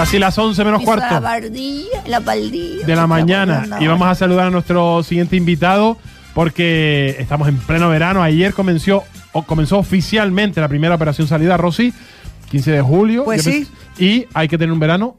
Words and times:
Casi 0.00 0.18
las 0.18 0.38
11 0.38 0.64
menos 0.64 0.82
cuarto 0.82 1.04
La 1.10 1.20
bardilla, 1.20 2.02
la 2.06 2.22
paldilla. 2.22 2.86
de 2.86 2.96
la 2.96 3.06
mañana. 3.06 3.68
Y 3.80 3.86
vamos 3.86 4.08
a 4.08 4.14
saludar 4.14 4.46
a 4.46 4.50
nuestro 4.50 5.02
siguiente 5.02 5.36
invitado 5.36 5.98
porque 6.32 7.16
estamos 7.18 7.48
en 7.48 7.58
pleno 7.58 7.90
verano. 7.90 8.22
Ayer 8.22 8.54
comenzó, 8.54 9.04
o 9.32 9.42
comenzó 9.42 9.76
oficialmente 9.76 10.58
la 10.58 10.68
primera 10.68 10.94
operación 10.94 11.28
salida, 11.28 11.58
Rosy, 11.58 11.92
15 12.50 12.70
de 12.70 12.80
julio. 12.80 13.24
Pues 13.24 13.42
sí. 13.42 13.68
Y 13.98 14.24
hay 14.32 14.48
que 14.48 14.56
tener 14.56 14.72
un 14.72 14.80
verano 14.80 15.18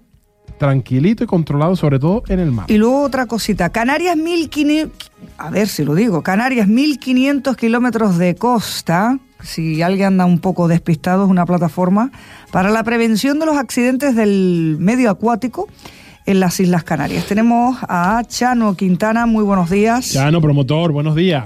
tranquilito 0.57 1.23
y 1.23 1.27
controlado, 1.27 1.75
sobre 1.75 1.99
todo 1.99 2.23
en 2.27 2.39
el 2.39 2.51
mar. 2.51 2.65
Y 2.67 2.79
luego 2.79 3.03
otra 3.03 3.27
cosita, 3.27 3.69
Canarias 3.69 4.17
1500, 4.17 5.11
a 5.37 5.51
ver 5.51 5.67
si 5.67 5.85
lo 5.85 5.93
digo, 5.93 6.23
Canarias 6.23 6.67
1500 6.67 7.55
kilómetros 7.55 8.17
de 8.17 8.33
costa, 8.33 9.19
si 9.43 9.81
alguien 9.81 10.07
anda 10.07 10.25
un 10.25 10.39
poco 10.39 10.67
despistado, 10.67 11.23
es 11.25 11.29
una 11.29 11.45
plataforma 11.45 12.11
para 12.51 12.69
la 12.69 12.83
prevención 12.83 13.39
de 13.39 13.45
los 13.45 13.57
accidentes 13.57 14.15
del 14.15 14.77
medio 14.79 15.09
acuático 15.09 15.67
en 16.25 16.39
las 16.39 16.59
Islas 16.59 16.83
Canarias. 16.83 17.25
Tenemos 17.25 17.77
a 17.81 18.21
Chano 18.27 18.75
Quintana, 18.75 19.25
muy 19.25 19.43
buenos 19.43 19.69
días. 19.69 20.11
Chano, 20.11 20.39
promotor, 20.41 20.91
buenos 20.91 21.15
días. 21.15 21.45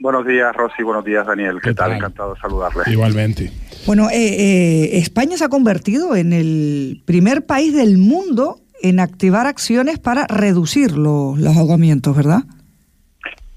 Buenos 0.00 0.26
días, 0.26 0.54
Rosy. 0.54 0.82
Buenos 0.82 1.04
días, 1.04 1.26
Daniel. 1.26 1.56
¿Qué, 1.62 1.70
¿Qué 1.70 1.74
tal? 1.74 1.88
tal? 1.90 1.96
Encantado 1.98 2.34
de 2.34 2.40
saludarles. 2.40 2.86
Igualmente. 2.88 3.50
Bueno, 3.86 4.10
eh, 4.10 4.16
eh, 4.16 4.98
España 4.98 5.36
se 5.36 5.44
ha 5.44 5.48
convertido 5.48 6.16
en 6.16 6.32
el 6.32 7.02
primer 7.06 7.46
país 7.46 7.72
del 7.74 7.96
mundo 7.98 8.60
en 8.82 9.00
activar 9.00 9.46
acciones 9.46 9.98
para 9.98 10.26
reducir 10.26 10.92
lo- 10.98 11.36
los 11.36 11.56
ahogamientos, 11.56 12.14
¿verdad? 12.14 12.42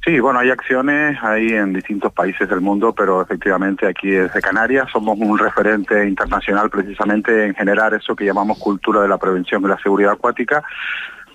Sí, 0.04 0.20
bueno, 0.20 0.40
hay 0.40 0.52
acciones 0.52 1.22
ahí 1.22 1.50
en 1.50 1.74
distintos 1.74 2.13
países 2.13 2.48
del 2.48 2.62
mundo, 2.62 2.94
pero 2.94 3.21
efectivamente 3.21 3.88
aquí 3.88 4.10
desde 4.12 4.41
Canarias. 4.41 4.88
Somos 4.91 5.18
un 5.20 5.38
referente 5.38 6.08
internacional 6.08 6.70
precisamente 6.70 7.48
en 7.48 7.55
generar 7.55 7.94
eso 7.94 8.16
que 8.16 8.26
llamamos 8.26 8.58
cultura 8.58 9.02
de 9.02 9.10
la 9.10 9.18
prevención 9.18 9.63
y 9.63 9.68
la 9.68 9.77
seguridad 9.80 10.13
acuática, 10.13 10.63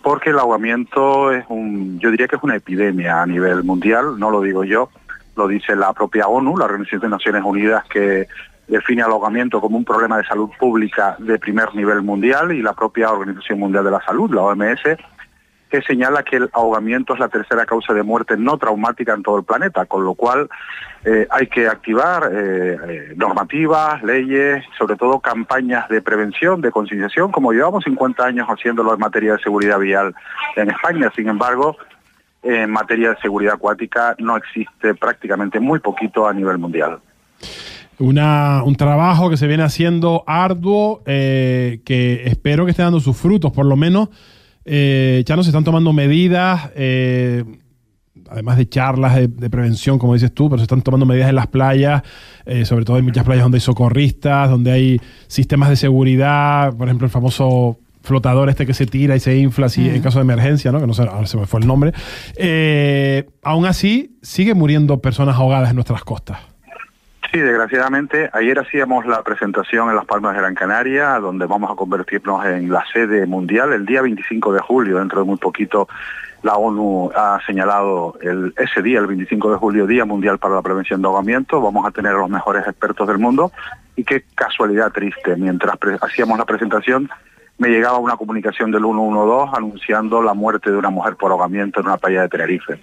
porque 0.03 0.31
el 0.31 0.39
ahogamiento 0.39 1.33
es 1.33 1.45
un, 1.49 1.99
yo 2.01 2.11
diría 2.11 2.29
que 2.29 2.37
es 2.37 2.43
una 2.43 2.57
epidemia 2.57 3.21
a 3.21 3.27
nivel 3.27 3.63
mundial, 3.63 4.19
no 4.19 4.31
lo 4.31 4.41
digo 4.41 4.65
yo, 4.65 4.91
lo 5.37 5.49
dice 5.49 5.77
la 5.77 5.93
propia 5.93 6.27
ONU, 6.27 6.57
la 6.57 6.65
Organización 6.65 7.03
de 7.03 7.09
Naciones 7.09 7.43
Unidas, 7.45 7.85
que 7.89 8.27
define 8.69 9.03
el 9.03 9.09
ahogamiento 9.09 9.61
como 9.61 9.77
un 9.77 9.85
problema 9.85 10.17
de 10.17 10.25
salud 10.25 10.51
pública 10.59 11.17
de 11.19 11.39
primer 11.39 11.75
nivel 11.75 12.03
mundial 12.03 12.53
y 12.53 12.63
la 12.63 12.73
propia 12.73 13.11
Organización 13.11 13.59
Mundial 13.59 13.85
de 13.85 13.91
la 13.91 14.01
Salud, 14.01 14.33
la 14.33 14.43
OMS, 14.43 14.81
que 15.73 15.81
señala 15.81 16.23
que 16.23 16.37
el 16.37 16.51
ahogamiento 16.53 17.15
es 17.15 17.19
la 17.19 17.31
tercera 17.31 17.65
causa 17.65 17.95
de 17.95 18.03
muerte 18.03 18.37
no 18.37 18.59
traumática 18.59 19.15
en 19.15 19.23
todo 19.23 19.39
el 19.39 19.45
planeta, 19.45 19.87
con 19.87 20.05
lo 20.05 20.13
cual 20.13 20.51
eh, 21.03 21.27
hay 21.31 21.47
que 21.47 21.67
activar 21.67 22.31
eh, 22.31 22.77
eh, 22.89 23.15
normativas, 23.17 24.03
leyes, 24.03 24.63
sobre 24.77 24.97
todo 24.97 25.21
campañas 25.21 25.89
de 25.89 26.03
prevención, 26.03 26.61
de 26.61 26.71
concienciación, 26.71 27.33
como 27.33 27.53
llevamos 27.53 27.85
50 27.85 28.23
años 28.23 28.47
haciéndolo 28.49 28.93
en 28.93 29.01
materia 29.01 29.33
de 29.33 29.39
seguridad 29.39 29.79
vial 29.79 30.15
en 30.57 30.69
España. 30.69 31.11
Sin 31.17 31.31
embargo, 31.31 31.79
en 32.43 32.71
materia 32.71 33.15
de 33.15 33.17
seguridad 33.23 33.55
acuática 33.55 34.15
no 34.19 34.37
existe 34.37 34.95
prácticamente 34.95 35.59
muy 35.59 35.79
poquito 35.79 36.29
a 36.29 36.35
nivel 36.35 36.59
mundial. 36.59 36.99
Un 37.99 38.77
trabajo 38.77 39.31
que 39.31 39.39
se 39.39 39.47
viene 39.47 39.63
haciendo 39.63 40.23
arduo, 40.27 41.03
que 41.05 42.23
espero 42.27 42.67
que 42.67 42.73
esté 42.73 42.83
dando 42.83 43.01
sus 43.01 43.17
frutos, 43.17 43.53
por 43.53 43.65
lo 43.65 43.77
menos. 43.77 44.11
Eh, 44.65 45.23
ya 45.27 45.37
no 45.37 45.43
se 45.43 45.51
están 45.51 45.65
tomando 45.65 45.93
medidas, 45.93 46.71
eh, 46.75 47.45
además 48.31 48.57
de 48.57 48.69
charlas 48.69 49.17
de, 49.17 49.29
de 49.29 49.51
prevención, 49.51 49.99
como 49.99 50.15
dices 50.15 50.33
tú, 50.33 50.49
pero 50.49 50.59
se 50.59 50.65
están 50.65 50.83
tomando 50.83 51.07
medidas 51.07 51.29
en 51.29 51.37
las 51.37 51.49
playas, 51.49 52.03
eh, 52.47 52.65
sobre 52.65 52.85
todo 52.85 52.99
en 52.99 53.05
muchas 53.05 53.25
playas 53.25 53.45
donde 53.45 53.57
hay 53.57 53.61
socorristas, 53.61 54.51
donde 54.51 54.73
hay 54.73 55.01
sistemas 55.27 55.69
de 55.69 55.77
seguridad, 55.77 56.75
por 56.77 56.89
ejemplo, 56.89 57.07
el 57.07 57.11
famoso 57.11 57.79
flotador 58.03 58.49
este 58.49 58.67
que 58.67 58.75
se 58.75 58.87
tira 58.87 59.15
y 59.17 59.21
se 59.21 59.37
infla 59.39 59.67
así 59.67 59.89
en 59.89 60.03
caso 60.03 60.19
de 60.19 60.25
emergencia, 60.25 60.73
¿no? 60.73 60.81
que 60.81 60.87
no 60.87 60.95
sé, 60.95 61.03
ahora 61.03 61.27
se 61.27 61.37
me 61.37 61.47
fue 61.47 61.61
el 61.61 61.67
nombre. 61.67 61.93
Eh, 62.37 63.27
aún 63.43 63.67
así, 63.67 64.19
sigue 64.23 64.55
muriendo 64.55 65.01
personas 65.01 65.37
ahogadas 65.37 65.71
en 65.71 65.77
nuestras 65.77 66.03
costas. 66.03 66.52
Sí, 67.33 67.41
desgraciadamente, 67.41 68.29
ayer 68.35 68.59
hacíamos 68.59 69.07
la 69.07 69.23
presentación 69.23 69.89
en 69.89 69.97
Las 69.97 70.05
Palmas 70.05 70.35
de 70.35 70.41
Gran 70.41 70.55
Canaria, 70.55 71.19
donde 71.19 71.47
vamos 71.47 71.71
a 71.71 71.75
convertirnos 71.75 72.45
en 72.45 72.71
la 72.71 72.85
sede 72.93 73.25
mundial 73.25 73.73
el 73.73 73.87
día 73.87 74.03
25 74.03 74.53
de 74.53 74.61
julio. 74.61 74.99
Dentro 74.99 75.21
de 75.21 75.25
muy 75.25 75.39
poquito, 75.39 75.89
la 76.43 76.57
ONU 76.57 77.11
ha 77.17 77.41
señalado 77.47 78.19
ese 78.59 78.83
día, 78.83 78.99
el 78.99 79.07
25 79.07 79.51
de 79.51 79.57
julio, 79.57 79.87
Día 79.87 80.05
Mundial 80.05 80.39
para 80.39 80.57
la 80.57 80.61
Prevención 80.61 81.01
de 81.01 81.09
Ahogamiento. 81.09 81.63
Vamos 81.63 81.87
a 81.87 81.91
tener 81.91 82.13
a 82.13 82.19
los 82.19 82.29
mejores 82.29 82.69
expertos 82.69 83.09
del 83.09 83.17
mundo. 83.17 83.51
Y 83.97 84.05
qué 84.05 84.25
casualidad 84.35 84.93
triste, 84.93 85.35
mientras 85.37 85.79
hacíamos 86.03 86.39
la 86.39 86.45
presentación, 86.45 87.09
me 87.63 87.69
llegaba 87.69 87.99
una 87.99 88.17
comunicación 88.17 88.73
del 88.73 88.83
112 88.83 89.57
anunciando 89.57 90.21
la 90.21 90.35
muerte 90.35 90.73
de 90.73 90.77
una 90.77 90.91
mujer 90.91 91.15
por 91.15 91.31
ahogamiento 91.31 91.79
en 91.79 91.87
una 91.87 91.97
playa 91.97 92.23
de 92.23 92.29
Tenerife. 92.29 92.81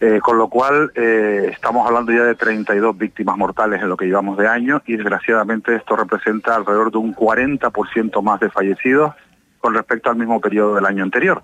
Eh, 0.00 0.20
con 0.22 0.38
lo 0.38 0.46
cual, 0.48 0.92
eh, 0.94 1.48
estamos 1.50 1.84
hablando 1.84 2.12
ya 2.12 2.22
de 2.22 2.36
32 2.36 2.96
víctimas 2.96 3.36
mortales 3.36 3.82
en 3.82 3.88
lo 3.88 3.96
que 3.96 4.06
llevamos 4.06 4.38
de 4.38 4.46
año 4.46 4.80
y 4.86 4.96
desgraciadamente 4.96 5.74
esto 5.74 5.96
representa 5.96 6.54
alrededor 6.54 6.92
de 6.92 6.98
un 6.98 7.12
40% 7.12 8.22
más 8.22 8.38
de 8.38 8.50
fallecidos 8.50 9.14
con 9.58 9.74
respecto 9.74 10.10
al 10.10 10.16
mismo 10.16 10.40
periodo 10.40 10.76
del 10.76 10.86
año 10.86 11.02
anterior. 11.02 11.42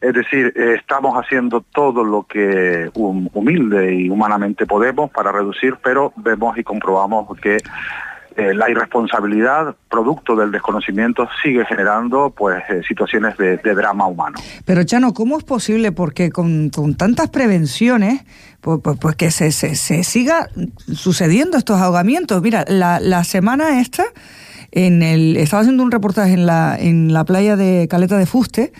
Es 0.00 0.12
decir, 0.14 0.52
eh, 0.56 0.74
estamos 0.80 1.14
haciendo 1.16 1.60
todo 1.72 2.02
lo 2.02 2.24
que 2.24 2.90
hum- 2.94 3.30
humilde 3.32 3.94
y 3.94 4.10
humanamente 4.10 4.66
podemos 4.66 5.08
para 5.12 5.30
reducir, 5.30 5.76
pero 5.84 6.12
vemos 6.16 6.58
y 6.58 6.64
comprobamos 6.64 7.38
que 7.38 7.58
eh, 8.36 8.54
la 8.54 8.70
irresponsabilidad, 8.70 9.74
producto 9.90 10.36
del 10.36 10.50
desconocimiento, 10.50 11.28
sigue 11.42 11.64
generando 11.66 12.30
pues 12.30 12.62
eh, 12.68 12.82
situaciones 12.86 13.36
de, 13.36 13.56
de 13.58 13.74
drama 13.74 14.06
humano. 14.06 14.38
Pero 14.64 14.84
Chano, 14.84 15.12
¿cómo 15.14 15.38
es 15.38 15.44
posible? 15.44 15.92
Porque 15.92 16.30
con, 16.30 16.70
con 16.70 16.94
tantas 16.96 17.28
prevenciones, 17.30 18.24
pues, 18.60 18.80
pues- 18.82 18.98
pues 18.98 19.16
que 19.16 19.30
se, 19.30 19.52
se, 19.52 19.74
se 19.74 20.04
siga 20.04 20.48
sucediendo 20.92 21.56
estos 21.58 21.80
ahogamientos. 21.80 22.40
Mira, 22.42 22.64
la, 22.68 23.00
la 23.00 23.24
semana 23.24 23.80
esta, 23.80 24.04
en 24.70 25.02
el, 25.02 25.36
estaba 25.36 25.60
haciendo 25.62 25.82
un 25.82 25.90
reportaje 25.90 26.32
en 26.32 26.46
la, 26.46 26.76
en 26.78 27.12
la 27.12 27.24
playa 27.24 27.56
de 27.56 27.86
Caleta 27.88 28.16
de 28.16 28.26
Fuste 28.26 28.72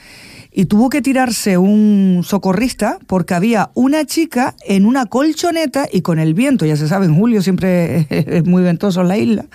y 0.55 0.67
tuvo 0.67 0.91
que 0.91 1.01
tirarse 1.01 1.57
un 1.57 2.23
socorrista 2.25 2.99
porque 3.07 3.35
había 3.35 3.71
una 3.75 4.05
chica 4.05 4.55
en 4.67 4.85
una 4.85 5.07
colchoneta 5.07 5.87
y 5.91 6.03
con 6.03 6.19
el 6.19 6.35
viento, 6.35 6.67
ya 6.67 6.77
se 6.77 6.89
sabe, 6.89 7.07
en 7.07 7.17
julio 7.17 7.41
siempre 7.43 8.07
es 8.11 8.45
muy 8.45 8.63
ventoso 8.63 9.01
en 9.01 9.09
la 9.09 9.17
isla, 9.17 9.47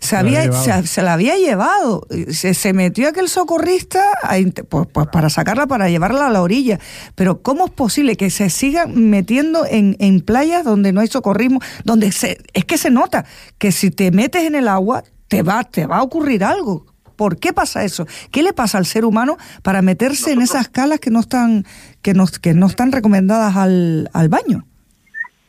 se, 0.00 0.14
la 0.14 0.20
había, 0.20 0.52
se, 0.52 0.86
se 0.86 1.02
la 1.02 1.14
había 1.14 1.36
llevado. 1.36 2.06
Se, 2.28 2.52
se 2.52 2.72
metió 2.72 3.08
aquel 3.08 3.28
socorrista 3.28 4.02
a 4.22 4.36
pues, 4.68 4.86
pues, 4.92 5.06
para 5.08 5.30
sacarla, 5.30 5.66
para 5.66 5.88
llevarla 5.88 6.26
a 6.26 6.30
la 6.30 6.42
orilla. 6.42 6.78
Pero 7.14 7.40
¿cómo 7.42 7.66
es 7.66 7.72
posible 7.72 8.16
que 8.16 8.28
se 8.30 8.50
sigan 8.50 9.08
metiendo 9.08 9.64
en, 9.66 9.96
en 9.98 10.20
playas 10.20 10.64
donde 10.64 10.92
no 10.92 11.00
hay 11.00 11.08
socorrismo? 11.08 11.60
Donde 11.84 12.12
se, 12.12 12.38
es 12.52 12.64
que 12.64 12.76
se 12.76 12.90
nota 12.90 13.24
que 13.58 13.72
si 13.72 13.90
te 13.90 14.10
metes 14.10 14.44
en 14.44 14.54
el 14.54 14.68
agua, 14.68 15.04
te 15.28 15.42
va, 15.42 15.64
te 15.64 15.86
va 15.86 15.98
a 15.98 16.02
ocurrir 16.02 16.44
algo. 16.44 16.93
¿Por 17.16 17.38
qué 17.38 17.52
pasa 17.52 17.84
eso? 17.84 18.06
¿Qué 18.30 18.42
le 18.42 18.52
pasa 18.52 18.78
al 18.78 18.86
ser 18.86 19.04
humano 19.04 19.36
para 19.62 19.82
meterse 19.82 20.32
en 20.32 20.42
esas 20.42 20.68
calas 20.68 21.00
que 21.00 21.10
no 21.10 21.20
están, 21.20 21.64
que 22.02 22.14
no, 22.14 22.26
que 22.40 22.54
no 22.54 22.66
están 22.66 22.92
recomendadas 22.92 23.56
al, 23.56 24.10
al 24.12 24.28
baño? 24.28 24.64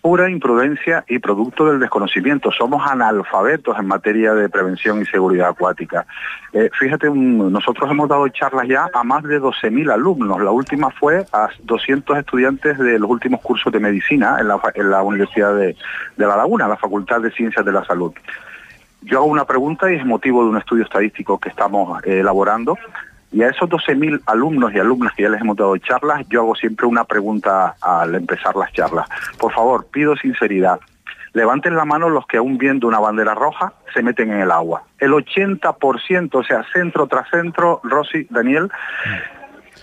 pura 0.06 0.30
imprudencia 0.30 1.04
y 1.08 1.18
producto 1.18 1.66
del 1.66 1.80
desconocimiento. 1.80 2.52
Somos 2.52 2.88
analfabetos 2.88 3.76
en 3.80 3.88
materia 3.88 4.36
de 4.36 4.50
prevención 4.50 5.02
y 5.02 5.06
seguridad 5.06 5.50
acuática. 5.50 6.06
Eh, 6.54 6.70
fíjate, 6.80 7.10
nosotros 7.10 7.90
hemos 7.90 8.08
dado 8.08 8.28
charlas 8.28 8.68
ya 8.68 8.88
a 8.94 9.04
más 9.04 9.24
de 9.24 9.42
12.000 9.42 9.92
alumnos. 9.92 10.40
La 10.44 10.52
última 10.52 10.92
fue 10.92 11.26
a 11.34 11.50
200 11.64 12.20
estudiantes 12.20 12.78
de 12.78 13.00
los 13.00 13.10
últimos 13.10 13.42
cursos 13.42 13.74
de 13.74 13.80
medicina 13.80 14.38
en 14.40 14.50
la, 14.50 14.62
en 14.76 14.92
la 14.92 15.02
Universidad 15.02 15.56
de, 15.56 15.76
de 16.16 16.28
La 16.28 16.38
Laguna, 16.38 16.68
la 16.68 16.78
Facultad 16.78 17.22
de 17.22 17.32
Ciencias 17.32 17.66
de 17.66 17.72
la 17.72 17.84
Salud. 17.84 18.14
Yo 19.06 19.20
hago 19.20 19.28
una 19.28 19.46
pregunta 19.46 19.92
y 19.92 19.96
es 19.96 20.06
motivo 20.06 20.44
de 20.44 20.50
un 20.50 20.58
estudio 20.58 20.84
estadístico 20.84 21.40
que 21.40 21.50
estamos 21.50 22.04
eh, 22.06 22.22
elaborando. 22.22 22.76
Y 23.32 23.44
a 23.44 23.50
esos 23.50 23.70
12.000 23.70 24.22
alumnos 24.26 24.74
y 24.74 24.80
alumnas 24.80 25.14
que 25.14 25.24
ya 25.24 25.30
les 25.30 25.42
hemos 25.42 25.58
dado 25.58 25.78
charlas, 25.78 26.26
yo 26.28 26.42
hago 26.42 26.56
siempre 26.56 26.88
una 26.88 27.04
pregunta 27.04 27.76
al 27.82 28.16
empezar 28.16 28.56
las 28.56 28.72
charlas. 28.74 29.08
Por 29.38 29.54
favor, 29.54 29.86
pido 29.92 30.16
sinceridad. 30.16 30.80
Levanten 31.34 31.76
la 31.76 31.86
mano 31.86 32.10
los 32.10 32.26
que 32.26 32.38
aún 32.38 32.58
viendo 32.58 32.88
una 32.88 33.00
bandera 33.00 33.36
roja 33.36 33.74
se 33.94 34.02
meten 34.02 34.32
en 34.32 34.40
el 34.40 34.52
agua. 34.52 34.84
El 34.98 35.12
80%, 35.12 36.34
o 36.34 36.44
sea, 36.44 36.64
centro 36.74 37.06
tras 37.08 37.30
centro, 37.30 37.82
Rosy, 37.84 38.26
Daniel, 38.30 38.72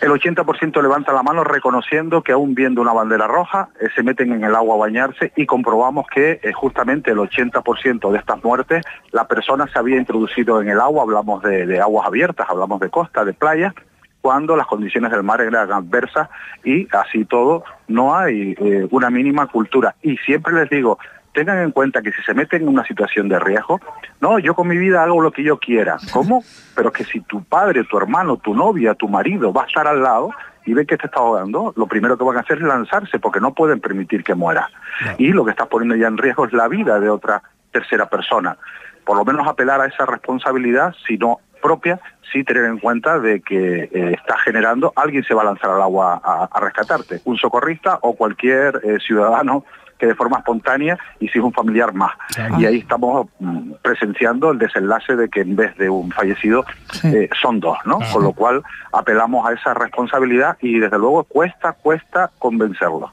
el 0.00 0.10
80% 0.10 0.82
levanta 0.82 1.12
la 1.12 1.22
mano 1.22 1.44
reconociendo 1.44 2.22
que 2.22 2.32
aún 2.32 2.54
viendo 2.54 2.80
una 2.80 2.92
bandera 2.92 3.26
roja 3.26 3.68
eh, 3.80 3.88
se 3.94 4.02
meten 4.02 4.32
en 4.32 4.44
el 4.44 4.54
agua 4.54 4.74
a 4.74 4.78
bañarse 4.78 5.32
y 5.36 5.46
comprobamos 5.46 6.06
que 6.12 6.40
eh, 6.42 6.52
justamente 6.52 7.10
el 7.10 7.18
80% 7.18 8.10
de 8.10 8.18
estas 8.18 8.42
muertes 8.42 8.84
la 9.10 9.26
persona 9.28 9.68
se 9.72 9.78
había 9.78 9.96
introducido 9.96 10.60
en 10.60 10.68
el 10.68 10.80
agua, 10.80 11.02
hablamos 11.02 11.42
de, 11.42 11.80
aguas 11.80 12.06
abiertas, 12.06 12.48
hablamos 12.48 12.80
de 12.80 12.90
costa, 12.90 13.24
de 13.24 13.32
playa, 13.32 13.74
cuando 14.20 14.56
las 14.56 14.66
condiciones 14.66 15.10
del 15.10 15.22
mar 15.22 15.40
eran 15.40 15.70
adversas 15.70 16.28
y 16.64 16.86
así 16.96 17.24
todo 17.24 17.64
no 17.88 18.16
hay 18.16 18.54
eh, 18.58 18.86
una 18.90 19.10
mínima 19.10 19.46
cultura. 19.48 19.96
Y 20.00 20.16
siempre 20.18 20.54
les 20.54 20.70
digo, 20.70 20.98
tengan 21.32 21.58
en 21.58 21.70
cuenta 21.70 22.02
que 22.02 22.12
si 22.12 22.22
se 22.22 22.34
meten 22.34 22.62
en 22.62 22.68
una 22.68 22.84
situación 22.84 23.28
de 23.28 23.38
riesgo, 23.38 23.80
no, 24.20 24.38
yo 24.38 24.54
con 24.54 24.68
mi 24.68 24.76
vida 24.76 25.02
hago 25.02 25.20
lo 25.20 25.32
que 25.32 25.42
yo 25.42 25.58
quiera. 25.58 25.96
¿Cómo? 26.12 26.44
Pero 26.74 26.92
que 26.92 27.04
si 27.04 27.20
tu 27.20 27.42
padre, 27.44 27.84
tu 27.84 27.96
hermano, 27.98 28.36
tu 28.36 28.54
novia, 28.54 28.94
tu 28.94 29.08
marido 29.08 29.52
va 29.52 29.64
a 29.64 29.66
estar 29.66 29.86
al 29.86 30.02
lado 30.02 30.30
y 30.64 30.74
ve 30.74 30.86
que 30.86 30.96
te 30.96 31.06
está 31.06 31.20
ahogando, 31.20 31.72
lo 31.76 31.86
primero 31.86 32.16
que 32.16 32.24
van 32.24 32.36
a 32.36 32.40
hacer 32.40 32.58
es 32.58 32.64
lanzarse 32.64 33.18
porque 33.18 33.40
no 33.40 33.52
pueden 33.52 33.80
permitir 33.80 34.22
que 34.22 34.34
muera. 34.34 34.70
Y 35.18 35.32
lo 35.32 35.44
que 35.44 35.50
estás 35.50 35.68
poniendo 35.68 35.96
ya 35.96 36.06
en 36.06 36.18
riesgo 36.18 36.46
es 36.46 36.52
la 36.52 36.68
vida 36.68 37.00
de 37.00 37.10
otra 37.10 37.42
tercera 37.72 38.08
persona. 38.08 38.56
Por 39.04 39.16
lo 39.16 39.24
menos 39.24 39.46
apelar 39.48 39.80
a 39.80 39.86
esa 39.86 40.06
responsabilidad, 40.06 40.94
si 41.06 41.18
no 41.18 41.40
propia, 41.60 42.00
sí 42.32 42.44
tener 42.44 42.64
en 42.64 42.78
cuenta 42.78 43.18
de 43.18 43.40
que 43.40 43.84
eh, 43.84 44.12
está 44.12 44.36
generando, 44.38 44.92
alguien 44.96 45.24
se 45.24 45.34
va 45.34 45.42
a 45.42 45.46
lanzar 45.46 45.70
al 45.70 45.82
agua 45.82 46.20
a, 46.22 46.60
rescatarte, 46.60 47.20
un 47.24 47.36
socorrista 47.36 47.98
o 48.02 48.14
cualquier 48.14 48.80
eh, 48.82 48.98
ciudadano 49.00 49.64
que 49.98 50.06
de 50.06 50.14
forma 50.14 50.38
espontánea 50.38 50.98
y 51.20 51.28
si 51.28 51.38
es 51.38 51.44
un 51.44 51.52
familiar 51.52 51.94
más. 51.94 52.12
Y 52.58 52.66
ahí 52.66 52.78
estamos 52.78 53.28
mm, 53.38 53.72
presenciando 53.82 54.50
el 54.50 54.58
desenlace 54.58 55.16
de 55.16 55.28
que 55.28 55.40
en 55.40 55.56
vez 55.56 55.76
de 55.76 55.88
un 55.88 56.10
fallecido 56.10 56.64
eh, 57.04 57.28
son 57.40 57.60
dos, 57.60 57.78
¿no? 57.84 57.98
Con 58.12 58.22
lo 58.22 58.32
cual 58.32 58.62
apelamos 58.92 59.46
a 59.46 59.52
esa 59.52 59.74
responsabilidad 59.74 60.56
y 60.60 60.78
desde 60.78 60.98
luego 60.98 61.24
cuesta, 61.24 61.72
cuesta 61.72 62.30
convencerlo. 62.38 63.12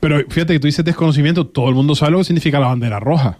Pero 0.00 0.18
fíjate 0.28 0.54
que 0.54 0.60
tú 0.60 0.66
dices 0.66 0.84
desconocimiento, 0.84 1.46
todo 1.46 1.68
el 1.68 1.74
mundo 1.74 1.94
sabe 1.94 2.12
lo 2.12 2.18
que 2.18 2.24
significa 2.24 2.60
la 2.60 2.68
bandera 2.68 3.00
roja. 3.00 3.38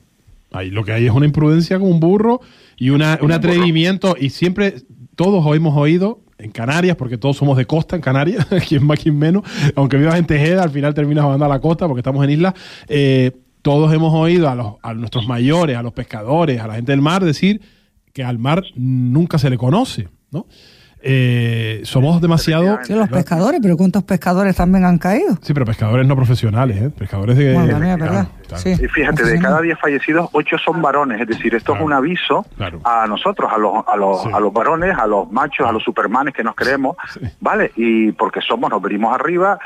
Ahí 0.52 0.70
lo 0.70 0.84
que 0.84 0.93
hay 0.93 1.06
es 1.06 1.12
una 1.12 1.26
imprudencia 1.26 1.79
como 1.79 1.90
un 1.90 2.00
burro 2.00 2.40
y 2.76 2.90
una, 2.90 3.19
un 3.20 3.32
atrevimiento 3.32 4.17
y 4.19 4.31
siempre 4.31 4.76
todos 5.14 5.44
hemos 5.55 5.76
oído 5.76 6.20
en 6.38 6.50
Canarias, 6.50 6.97
porque 6.97 7.19
todos 7.19 7.37
somos 7.37 7.56
de 7.56 7.67
costa 7.67 7.97
en 7.97 8.03
Canarias, 8.03 8.47
quien 8.69 8.85
más, 8.87 8.99
quien 8.99 9.19
menos, 9.19 9.43
aunque 9.75 9.97
vivas 9.97 10.17
en 10.17 10.27
Tejeda, 10.27 10.62
al 10.62 10.71
final 10.71 10.94
terminas 10.94 11.25
jugando 11.25 11.44
a 11.44 11.49
la 11.49 11.61
costa 11.61 11.87
porque 11.87 12.00
estamos 12.00 12.25
en 12.25 12.31
isla. 12.31 12.55
Eh, 12.88 13.33
todos 13.62 13.93
hemos 13.93 14.15
oído 14.15 14.49
a, 14.49 14.55
los, 14.55 14.75
a 14.83 14.94
nuestros 14.94 15.27
mayores, 15.27 15.77
a 15.77 15.83
los 15.83 15.93
pescadores, 15.93 16.61
a 16.61 16.69
la 16.69 16.75
gente 16.75 16.93
del 16.93 17.03
mar 17.03 17.25
decir 17.25 17.61
que 18.12 18.23
al 18.23 18.38
mar 18.38 18.65
nunca 18.75 19.38
se 19.38 19.50
le 19.50 19.59
conoce, 19.59 20.09
¿no? 20.31 20.47
Eh, 21.08 21.82
somos 21.85 22.20
demasiado... 22.20 22.81
Sí, 22.82 22.93
los 22.93 23.08
pescadores, 23.08 23.61
pero 23.62 23.76
¿cuántos 23.76 24.03
pescadores 24.03 24.56
también 24.56 24.85
han 24.85 24.99
caído? 24.99 25.38
Sí, 25.41 25.55
pero 25.55 25.64
pescadores 25.64 26.05
no 26.05 26.17
profesionales, 26.17 26.82
¿eh? 26.82 26.91
Pescadores 26.91 27.37
de... 27.37 27.55
Bueno, 27.55 27.79
verdad. 27.79 28.26
Y 28.64 28.88
fíjate, 28.88 29.25
de 29.25 29.38
cada 29.38 29.61
10 29.61 29.79
fallecidos, 29.79 30.29
8 30.32 30.56
son 30.58 30.82
varones, 30.82 31.20
es 31.20 31.29
decir, 31.29 31.55
esto 31.55 31.76
es 31.76 31.81
un 31.81 31.93
aviso 31.93 32.44
a 32.82 33.06
nosotros, 33.06 33.50
a 33.53 33.56
los, 33.56 33.85
a, 33.87 33.97
los, 33.97 34.26
a 34.26 34.41
los 34.41 34.53
varones, 34.53 34.99
a 34.99 35.06
los 35.06 35.31
machos, 35.31 35.69
a 35.69 35.73
los 35.73 35.85
supermanes 35.85 36.35
que 36.35 36.43
nos 36.43 36.56
creemos, 36.56 36.97
¿vale? 37.41 37.70
Y 37.76 38.11
porque 38.12 38.41
somos, 38.41 38.69
nos 38.70 38.82
venimos 38.82 39.14
arriba, 39.14 39.61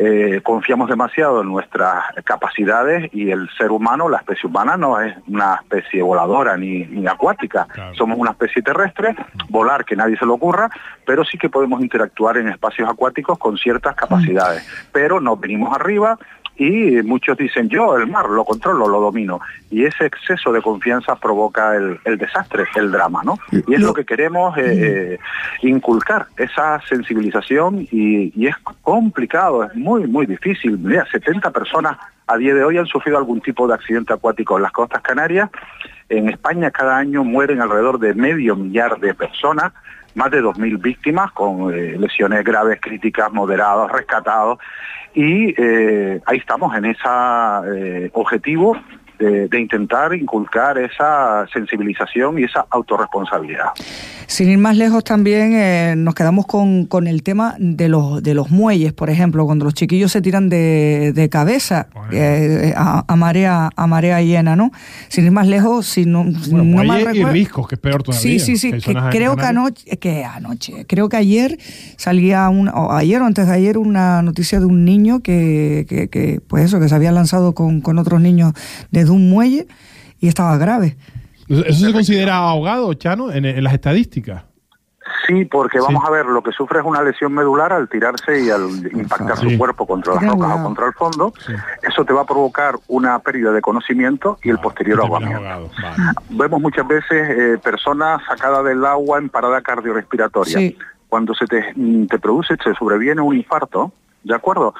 eh, 0.00 0.40
confiamos 0.44 0.88
demasiado 0.88 1.42
en 1.42 1.48
nuestras 1.48 2.04
capacidades 2.22 3.10
y 3.12 3.30
el 3.30 3.50
ser 3.58 3.72
humano, 3.72 4.08
la 4.08 4.18
especie 4.18 4.48
humana, 4.48 4.76
no 4.76 5.00
es 5.00 5.12
una 5.26 5.56
especie 5.56 6.02
voladora 6.02 6.56
ni, 6.56 6.84
ni 6.84 7.06
acuática. 7.08 7.66
Somos 7.96 8.16
una 8.16 8.30
especie 8.30 8.62
terrestre, 8.62 9.16
volar 9.48 9.84
que 9.84 9.96
nadie 9.96 10.16
se 10.16 10.24
le 10.24 10.30
ocurra, 10.30 10.70
pero 11.04 11.24
sí 11.24 11.36
que 11.36 11.48
podemos 11.48 11.80
interactuar 11.80 12.36
en 12.36 12.48
espacios 12.48 12.88
acuáticos 12.88 13.38
con 13.38 13.58
ciertas 13.58 13.96
capacidades. 13.96 14.64
Pero 14.92 15.20
nos 15.20 15.40
venimos 15.40 15.74
arriba, 15.74 16.16
y 16.58 17.02
muchos 17.02 17.38
dicen 17.38 17.68
yo 17.68 17.96
el 17.96 18.08
mar 18.08 18.28
lo 18.28 18.44
controlo, 18.44 18.88
lo 18.88 19.00
domino 19.00 19.40
y 19.70 19.84
ese 19.84 20.06
exceso 20.06 20.52
de 20.52 20.60
confianza 20.60 21.14
provoca 21.16 21.76
el, 21.76 22.18
desastre, 22.18 22.64
el 22.74 22.90
drama, 22.90 23.22
¿no? 23.24 23.38
Y 23.52 23.74
es 23.74 23.80
lo 23.80 23.94
que 23.94 24.04
queremos 24.04 24.56
eh, 24.58 25.14
eh, 25.14 25.18
inculcar, 25.62 26.26
esa 26.36 26.80
sensibilización 26.88 27.86
y, 27.90 28.32
y, 28.34 28.46
es 28.48 28.56
complicado, 28.82 29.64
es 29.64 29.74
muy, 29.74 30.06
muy 30.06 30.26
difícil. 30.26 30.78
Mira, 30.78 31.06
70 31.10 31.50
personas 31.50 31.96
a 32.26 32.36
día 32.36 32.54
de 32.54 32.64
hoy 32.64 32.76
han 32.78 32.86
sufrido 32.86 33.18
algún 33.18 33.40
tipo 33.40 33.68
de 33.68 33.74
accidente 33.74 34.12
acuático 34.12 34.56
en 34.56 34.62
las 34.62 34.72
costas 34.72 35.00
canarias. 35.02 35.50
En 36.08 36.28
España 36.28 36.70
cada 36.70 36.96
año 36.96 37.22
mueren 37.22 37.60
alrededor 37.60 37.98
de 37.98 38.14
medio 38.14 38.56
millar 38.56 38.98
de 38.98 39.14
personas 39.14 39.72
más 40.18 40.32
de 40.32 40.42
2.000 40.42 40.82
víctimas 40.82 41.30
con 41.32 41.72
eh, 41.72 41.96
lesiones 41.96 42.44
graves, 42.44 42.80
críticas, 42.82 43.32
moderados, 43.32 43.90
rescatados. 43.90 44.58
Y 45.14 45.54
eh, 45.56 46.20
ahí 46.26 46.38
estamos 46.38 46.76
en 46.76 46.84
ese 46.86 47.08
eh, 47.74 48.10
objetivo 48.12 48.76
de, 49.18 49.58
intentar 49.58 50.14
inculcar 50.14 50.78
esa 50.78 51.46
sensibilización 51.52 52.38
y 52.38 52.44
esa 52.44 52.66
autorresponsabilidad. 52.70 53.66
Sin 54.26 54.50
ir 54.50 54.58
más 54.58 54.76
lejos 54.76 55.04
también 55.04 55.54
eh, 55.54 55.94
nos 55.96 56.14
quedamos 56.14 56.46
con, 56.46 56.86
con, 56.86 57.06
el 57.06 57.22
tema 57.22 57.56
de 57.58 57.88
los, 57.88 58.22
de 58.22 58.34
los 58.34 58.50
muelles, 58.50 58.92
por 58.92 59.10
ejemplo, 59.10 59.46
cuando 59.46 59.64
los 59.64 59.74
chiquillos 59.74 60.12
se 60.12 60.20
tiran 60.20 60.48
de, 60.48 61.12
de 61.14 61.28
cabeza 61.28 61.88
eh, 62.12 62.74
a, 62.76 63.16
marea, 63.16 63.70
a 63.74 63.86
marea 63.86 64.20
llena, 64.20 64.54
¿no? 64.54 64.70
Sin 65.08 65.24
ir 65.24 65.32
más 65.32 65.48
lejos, 65.48 65.86
si 65.86 66.04
no, 66.04 66.24
no 66.24 66.84
y 67.14 67.24
riscos, 67.24 67.68
que 67.68 67.74
es 67.76 67.80
peor 67.80 68.02
todavía. 68.02 68.20
Sí, 68.20 68.38
sí, 68.38 68.56
sí, 68.56 68.72
creo 69.10 69.36
que 69.36 69.46
anoche, 69.46 69.96
que 69.96 70.24
anoche, 70.24 70.84
creo 70.86 71.08
que 71.08 71.16
ayer 71.16 71.58
salía, 71.96 72.48
un, 72.48 72.68
o 72.68 72.92
ayer 72.92 73.20
o 73.22 73.24
antes 73.24 73.46
de 73.46 73.52
ayer, 73.54 73.78
una 73.78 74.22
noticia 74.22 74.60
de 74.60 74.66
un 74.66 74.84
niño 74.84 75.20
que, 75.20 75.86
que, 75.88 76.08
que 76.08 76.40
pues 76.46 76.66
eso, 76.66 76.78
que 76.80 76.88
se 76.88 76.94
había 76.94 77.12
lanzado 77.12 77.54
con, 77.54 77.80
con 77.80 77.98
otros 77.98 78.20
niños 78.20 78.52
de 78.90 79.07
de 79.08 79.14
un 79.14 79.30
muelle 79.30 79.66
y 80.20 80.28
estaba 80.28 80.56
grave. 80.56 80.96
¿Eso 81.48 81.86
se 81.86 81.92
considera 81.92 82.36
ahogado, 82.36 82.92
Chano, 82.94 83.32
en, 83.32 83.62
las 83.64 83.72
estadísticas? 83.72 84.44
Sí, 85.26 85.46
porque 85.46 85.80
vamos 85.80 86.04
a 86.06 86.10
ver, 86.10 86.26
lo 86.26 86.42
que 86.42 86.52
sufre 86.52 86.80
es 86.80 86.84
una 86.84 87.02
lesión 87.02 87.32
medular 87.32 87.72
al 87.72 87.88
tirarse 87.88 88.40
y 88.44 88.50
al 88.50 88.68
impactar 88.92 89.38
su 89.38 89.56
cuerpo 89.56 89.86
contra 89.86 90.14
las 90.14 90.24
rocas 90.24 90.58
o 90.58 90.62
contra 90.62 90.86
el 90.86 90.92
fondo. 90.92 91.32
Eso 91.82 92.04
te 92.04 92.12
va 92.12 92.22
a 92.22 92.26
provocar 92.26 92.76
una 92.88 93.18
pérdida 93.18 93.52
de 93.52 93.60
conocimiento 93.60 94.38
y 94.42 94.50
el 94.50 94.58
posterior 94.58 95.00
ahogamiento. 95.00 95.70
Vemos 96.30 96.60
muchas 96.60 96.86
veces 96.86 97.30
eh, 97.30 97.58
personas 97.62 98.22
sacadas 98.26 98.64
del 98.64 98.84
agua 98.84 99.18
en 99.18 99.28
parada 99.28 99.60
cardiorrespiratoria. 99.62 100.74
Cuando 101.08 101.34
se 101.34 101.46
te, 101.46 101.74
te 102.08 102.18
produce, 102.18 102.56
se 102.62 102.74
sobreviene 102.74 103.22
un 103.22 103.34
infarto, 103.34 103.92
¿de 104.24 104.34
acuerdo? 104.34 104.74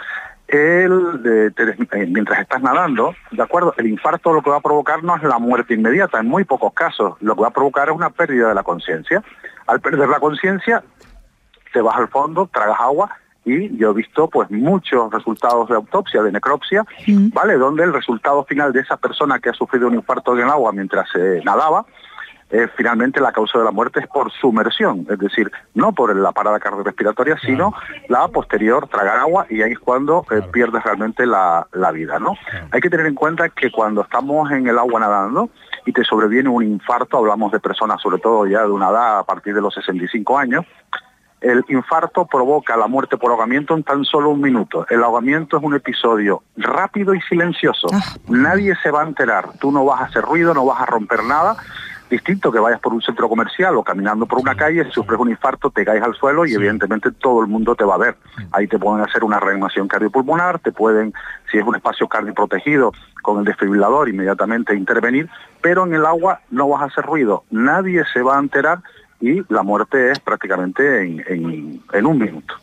El, 0.49 1.53
eh, 1.53 2.07
mientras 2.09 2.41
estás 2.41 2.63
nadando, 2.63 3.15
¿de 3.31 3.43
acuerdo? 3.43 3.75
El 3.77 3.87
infarto 3.87 4.33
lo 4.33 4.43
que 4.43 4.51
va 4.51 4.57
a 4.57 4.63
provocar 4.63 5.05
no 5.05 5.15
es 5.15 5.23
la 5.23 5.39
muerte 5.39 5.75
inmediata, 5.75 6.21
en 6.21 6.27
muy 6.27 6.45
pocos 6.45 6.73
casos. 6.73 7.17
Lo 7.21 7.35
que 7.37 7.43
va 7.43 7.49
a 7.49 7.53
provocar 7.53 7.89
es 7.89 7.95
una 7.95 8.11
pérdida 8.11 8.49
de 8.49 8.55
la 8.55 8.63
conciencia. 8.63 9.23
Al 9.67 9.81
perder 9.81 10.09
la 10.09 10.19
conciencia, 10.19 10.83
te 11.73 11.83
vas 11.83 11.97
al 11.97 12.09
fondo, 12.09 12.49
tragas 12.53 12.81
agua 12.81 13.11
y 13.45 13.77
yo 13.77 13.91
he 13.91 13.95
visto 13.95 14.29
pues 14.29 14.51
muchos 14.51 15.13
resultados 15.13 15.69
de 15.69 15.77
autopsia, 15.77 16.23
de 16.23 16.33
necropsia, 16.33 16.85
mm. 17.07 17.29
¿vale? 17.33 17.55
Donde 17.55 17.85
el 17.85 17.93
resultado 17.93 18.45
final 18.45 18.73
de 18.73 18.81
esa 18.81 18.97
persona 18.97 19.39
que 19.39 19.51
ha 19.51 19.55
sufrido 19.55 19.87
un 19.87 19.95
infarto 19.95 20.35
en 20.35 20.45
el 20.45 20.51
agua 20.51 20.73
mientras 20.73 21.09
se 21.11 21.43
nadaba, 21.45 21.85
eh, 22.51 22.67
finalmente 22.77 23.21
la 23.21 23.33
causa 23.33 23.59
de 23.59 23.65
la 23.65 23.71
muerte 23.71 24.01
es 24.01 24.07
por 24.07 24.33
sumersión, 24.33 25.07
es 25.11 25.19
decir, 25.19 25.51
no 25.75 25.93
por 25.93 26.17
la 26.17 26.33
parada 26.33 26.59
cardiorrespiratoria, 26.59 27.37
sino 27.39 27.75
la 28.09 28.27
posterior, 28.29 28.89
tragar 28.89 29.19
agua, 29.19 29.47
y 29.51 29.61
ahí 29.61 29.73
es 29.73 29.79
cuando 29.79 30.25
eh, 30.31 30.41
pierdes 30.51 30.83
realmente 30.83 31.27
la, 31.27 31.67
vida, 31.93 32.19
¿no? 32.19 32.35
Hay 32.71 32.81
que 32.81 32.91
tener 32.91 33.07
en 33.07 33.15
cuenta 33.15 33.49
que 33.49 33.71
cuando 33.71 34.03
estamos 34.03 34.51
en 34.51 34.67
el 34.67 34.79
agua 34.79 35.01
nadando 35.01 35.51
y 35.85 35.93
te 35.93 36.05
sobreviene 36.05 36.49
un 36.49 36.63
infarto, 36.63 37.19
hablamos 37.19 37.53
de 37.53 37.61
personas 37.61 38.01
sobre 38.01 38.19
todo 38.19 38.47
ya 38.47 38.63
de 38.63 38.71
una 38.71 38.91
edad 38.91 39.19
a 39.19 39.25
partir 39.25 39.55
de 39.55 39.61
los 39.61 39.75
65 39.75 40.39
años, 40.39 40.65
el 41.41 41.65
infarto 41.69 42.27
provoca 42.27 42.77
la 42.77 42.89
muerte 42.89 43.17
por 43.17 43.31
ahogamiento 43.31 43.75
en 43.75 43.85
tan 43.85 44.05
solo 44.05 44.31
un 44.31 44.41
minuto. 44.41 44.87
El 44.91 45.05
ahogamiento 45.05 45.57
es 45.57 45.63
un 45.63 45.75
episodio 45.75 46.43
rápido 46.57 47.15
y 47.15 47.21
silencioso. 47.23 47.89
Ah. 47.93 48.01
Nadie 48.29 48.75
se 48.83 48.91
va 48.91 49.03
a 49.03 49.07
enterar. 49.07 49.51
Tú 49.61 49.71
no 49.71 49.85
vas 49.85 50.01
a 50.01 50.05
hacer 50.05 50.23
ruido, 50.23 50.53
no 50.53 50.67
vas 50.67 50.81
a 50.81 50.87
romper 50.87 51.23
nada 51.25 51.57
distinto 52.09 52.51
que 52.51 52.59
vayas 52.59 52.81
por 52.81 52.93
un 52.93 53.03
centro 53.03 53.29
comercial 53.29 53.77
o 53.77 53.85
caminando 53.85 54.27
por 54.27 54.39
una 54.39 54.55
calle, 54.55 54.85
si 54.85 54.91
sufres 54.91 55.19
un 55.19 55.31
infarto, 55.31 55.71
te 55.71 55.85
caes 55.85 56.03
al 56.03 56.15
suelo 56.15 56.47
y 56.47 56.55
evidentemente 56.55 57.11
todo 57.13 57.41
el 57.41 57.47
mundo 57.47 57.75
te 57.75 57.85
va 57.85 57.95
a 57.95 57.99
ver. 57.99 58.17
Ahí 58.53 58.67
te 58.67 58.79
pueden 58.79 59.05
hacer 59.05 59.25
una 59.25 59.41
reanimación 59.41 59.89
cardiopulmonar, 59.89 60.59
te 60.59 60.73
pueden, 60.73 61.13
si 61.51 61.59
es 61.59 61.65
un 61.65 61.77
espacio 61.77 62.09
cardioprotegido, 62.09 62.93
con 63.23 63.41
el 63.41 63.45
desfibrilador 63.45 64.09
inmediatamente 64.09 64.75
intervenir, 64.75 65.29
pero 65.61 65.85
en 65.85 65.95
el 65.95 66.07
agua 66.07 66.41
no 66.51 66.69
vas 66.69 66.83
a 66.83 66.85
hacer 66.87 67.05
ruido, 67.05 67.45
nadie 67.51 68.05
se 68.13 68.23
va 68.23 68.37
a 68.37 68.41
enterar 68.41 68.81
y 69.21 69.43
la 69.53 69.63
muerte 69.63 70.13
es 70.13 70.21
prácticamente 70.21 71.03
en, 71.03 72.07
un 72.07 72.19
minuto. 72.19 72.55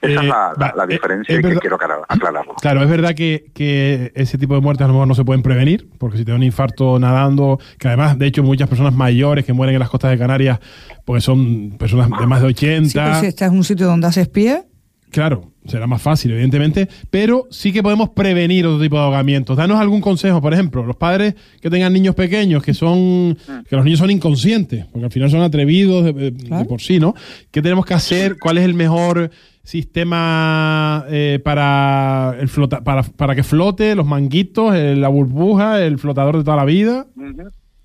Esa 0.00 0.20
es 0.20 0.26
eh, 0.26 0.28
la, 0.28 0.72
eh, 0.84 0.86
diferencia 0.88 1.42
que 1.42 1.56
quiero 1.56 1.76
aclararlo. 1.76 2.54
Claro, 2.60 2.82
es 2.82 2.88
verdad 2.88 3.14
que, 3.14 4.12
ese 4.14 4.38
tipo 4.38 4.54
de 4.54 4.60
muertes 4.60 4.84
a 4.84 4.88
lo 4.88 4.94
mejor 4.94 5.08
no 5.08 5.14
se 5.14 5.24
pueden 5.24 5.42
prevenir, 5.42 5.88
porque 5.98 6.16
si 6.18 6.24
te 6.24 6.30
da 6.30 6.36
un 6.36 6.42
infarto 6.42 6.98
nadando, 6.98 7.58
que 7.78 7.88
además, 7.88 8.18
de 8.18 8.26
hecho, 8.26 8.42
muchas 8.42 8.68
personas 8.68 8.94
mayores 8.94 9.44
que 9.44 9.52
mueren 9.52 9.74
en 9.74 9.80
las 9.80 9.90
costas 9.90 10.10
de 10.10 10.18
Canarias, 10.18 10.58
porque 11.04 11.20
son 11.20 11.76
personas 11.78 12.08
de 12.18 12.26
más 12.26 12.40
de 12.40 12.48
80. 12.48 12.88
Sí, 12.88 12.94
pero 12.94 13.20
si 13.20 13.26
estás 13.26 13.50
en 13.50 13.58
un 13.58 13.64
sitio 13.64 13.86
donde 13.86 14.06
haces 14.06 14.28
pie. 14.28 14.64
Claro, 15.10 15.52
será 15.68 15.86
más 15.86 16.02
fácil, 16.02 16.32
evidentemente, 16.32 16.88
pero 17.10 17.46
sí 17.50 17.72
que 17.72 17.82
podemos 17.82 18.08
prevenir 18.10 18.66
otro 18.66 18.80
tipo 18.80 18.96
de 18.96 19.02
ahogamientos. 19.02 19.56
Danos 19.56 19.78
algún 19.80 20.00
consejo, 20.00 20.40
por 20.40 20.52
ejemplo, 20.54 20.84
los 20.84 20.96
padres 20.96 21.34
que 21.60 21.70
tengan 21.70 21.92
niños 21.92 22.14
pequeños, 22.14 22.62
que 22.62 22.74
son, 22.74 23.36
que 23.68 23.76
los 23.76 23.84
niños 23.84 24.00
son 24.00 24.10
inconscientes, 24.10 24.86
porque 24.86 25.04
al 25.06 25.12
final 25.12 25.30
son 25.30 25.42
atrevidos 25.42 26.04
de, 26.04 26.32
por 26.68 26.80
sí, 26.80 26.98
¿no? 26.98 27.14
¿Qué 27.50 27.62
tenemos 27.62 27.86
que 27.86 27.94
hacer? 27.94 28.38
¿Cuál 28.38 28.58
es 28.58 28.64
el 28.64 28.74
mejor 28.74 29.30
sistema 29.62 31.04
eh, 31.08 31.40
para, 31.44 32.34
el 32.40 32.48
flota, 32.48 32.80
para, 32.80 33.02
para 33.02 33.34
que 33.34 33.42
flote, 33.42 33.94
los 33.94 34.06
manguitos, 34.06 34.74
eh, 34.74 34.96
la 34.96 35.08
burbuja, 35.08 35.80
el 35.82 35.98
flotador 35.98 36.38
de 36.38 36.44
toda 36.44 36.56
la 36.56 36.64
vida. 36.64 37.06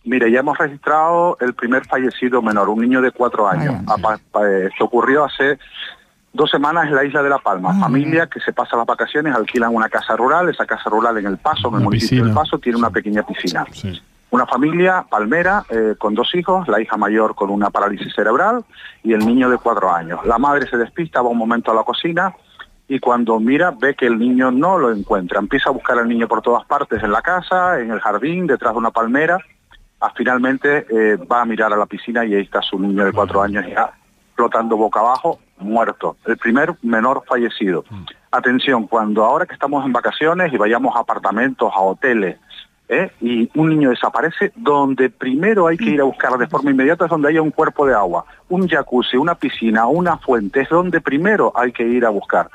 Mire, 0.05 0.31
ya 0.31 0.39
hemos 0.39 0.57
registrado 0.57 1.37
el 1.39 1.53
primer 1.53 1.85
fallecido 1.85 2.41
menor, 2.41 2.69
un 2.69 2.81
niño 2.81 3.01
de 3.01 3.11
cuatro 3.11 3.47
años. 3.47 3.75
Vaya. 3.83 3.83
Apa- 3.87 4.19
pa- 4.31 4.49
eh, 4.49 4.67
Esto 4.71 4.85
ocurrió 4.85 5.23
hace 5.25 5.57
dos 6.33 6.49
semanas 6.49 6.87
en 6.87 6.95
la 6.95 7.05
isla 7.05 7.23
de 7.23 7.29
La 7.29 7.37
Palma. 7.37 7.71
Ah, 7.73 7.79
Familia 7.79 8.27
que 8.27 8.39
se 8.39 8.51
pasa 8.51 8.75
las 8.75 8.85
vacaciones, 8.85 9.33
alquilan 9.35 9.73
una 9.73 9.87
casa 9.87 10.15
rural, 10.15 10.49
esa 10.49 10.65
casa 10.65 10.89
rural 10.89 11.17
en 11.17 11.27
El 11.27 11.37
Paso, 11.37 11.67
en 11.69 11.75
el 11.75 11.79
Una 11.79 11.85
municipio 11.85 12.25
del. 12.25 12.33
Paso, 12.33 12.57
tiene 12.57 12.77
una 12.77 12.89
pequeña 12.89 13.23
piscina. 13.23 13.65
Sí. 13.71 14.01
Una 14.31 14.47
familia 14.47 15.05
palmera 15.07 15.63
eh, 15.69 15.93
con 15.97 16.15
dos 16.15 16.33
hijos, 16.33 16.67
la 16.67 16.81
hija 16.81 16.97
mayor 16.97 17.35
con 17.35 17.51
una 17.51 17.69
parálisis 17.69 18.13
cerebral 18.15 18.65
y 19.03 19.13
el 19.13 19.19
niño 19.19 19.47
de 19.47 19.59
cuatro 19.59 19.93
años. 19.93 20.25
La 20.25 20.39
madre 20.39 20.67
se 20.67 20.75
despista, 20.75 21.21
va 21.21 21.29
un 21.29 21.37
momento 21.37 21.71
a 21.71 21.75
la 21.75 21.83
cocina 21.83 22.33
y 22.87 22.99
cuando 22.99 23.39
mira 23.39 23.71
ve 23.71 23.93
que 23.93 24.07
el 24.07 24.17
niño 24.17 24.49
no 24.49 24.79
lo 24.79 24.91
encuentra. 24.91 25.39
Empieza 25.39 25.69
a 25.69 25.73
buscar 25.73 25.99
al 25.99 26.09
niño 26.09 26.27
por 26.27 26.41
todas 26.41 26.65
partes, 26.65 27.03
en 27.03 27.11
la 27.11 27.21
casa, 27.21 27.79
en 27.79 27.91
el 27.91 27.99
jardín, 27.99 28.47
detrás 28.47 28.73
de 28.73 28.79
una 28.79 28.89
palmera. 28.89 29.37
Ah, 30.01 30.11
finalmente 30.15 30.87
eh, 30.89 31.15
va 31.15 31.41
a 31.41 31.45
mirar 31.45 31.71
a 31.71 31.77
la 31.77 31.85
piscina 31.85 32.25
y 32.25 32.33
ahí 32.33 32.41
está 32.41 32.59
su 32.63 32.79
niño 32.79 33.05
de 33.05 33.13
cuatro 33.13 33.39
años 33.39 33.63
ya 33.67 33.93
flotando 34.35 34.75
boca 34.75 34.99
abajo, 34.99 35.39
muerto. 35.63 36.17
El 36.25 36.37
primer 36.37 36.75
menor 36.81 37.23
fallecido. 37.27 37.83
Atención, 38.31 38.87
cuando 38.87 39.23
ahora 39.23 39.45
que 39.45 39.53
estamos 39.53 39.85
en 39.85 39.93
vacaciones 39.93 40.51
y 40.53 40.57
vayamos 40.57 40.95
a 40.95 40.99
apartamentos, 40.99 41.71
a 41.73 41.81
hoteles, 41.81 42.37
¿eh? 42.89 43.11
y 43.21 43.49
un 43.55 43.69
niño 43.69 43.89
desaparece, 43.89 44.51
donde 44.55 45.09
primero 45.09 45.67
hay 45.67 45.77
que 45.77 45.91
ir 45.91 46.01
a 46.01 46.05
buscar 46.05 46.37
de 46.37 46.47
forma 46.47 46.71
inmediata 46.71 47.05
es 47.05 47.11
donde 47.11 47.29
haya 47.29 47.41
un 47.41 47.51
cuerpo 47.51 47.85
de 47.85 47.93
agua, 47.93 48.25
un 48.49 48.67
jacuzzi, 48.67 49.17
una 49.17 49.35
piscina, 49.35 49.87
una 49.87 50.17
fuente, 50.17 50.61
es 50.61 50.69
donde 50.69 51.01
primero 51.01 51.51
hay 51.55 51.71
que 51.71 51.83
ir 51.83 52.05
a 52.05 52.09
buscar. 52.09 52.49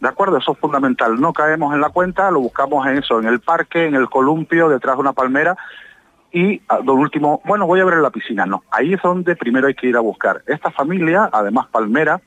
¿De 0.00 0.08
acuerdo? 0.08 0.36
Eso 0.36 0.52
es 0.52 0.58
fundamental. 0.58 1.18
No 1.18 1.32
caemos 1.32 1.72
en 1.72 1.80
la 1.80 1.88
cuenta, 1.88 2.30
lo 2.30 2.40
buscamos 2.40 2.86
en 2.86 2.98
eso, 2.98 3.20
en 3.20 3.26
el 3.26 3.40
parque, 3.40 3.86
en 3.86 3.94
el 3.94 4.10
columpio, 4.10 4.68
detrás 4.68 4.96
de 4.96 5.00
una 5.00 5.12
palmera. 5.14 5.56
Y 6.30 6.60
ah, 6.68 6.80
lo 6.84 6.94
último, 6.94 7.40
bueno, 7.46 7.66
voy 7.66 7.80
a 7.80 7.84
ver 7.84 7.94
en 7.94 8.02
la 8.02 8.10
piscina. 8.10 8.44
No, 8.44 8.64
ahí 8.70 8.92
es 8.92 9.00
donde 9.00 9.36
primero 9.36 9.68
hay 9.68 9.74
que 9.74 9.86
ir 9.86 9.96
a 9.96 10.00
buscar. 10.00 10.42
Esta 10.46 10.70
familia, 10.70 11.30
además 11.32 11.68
palmera, 11.68 12.20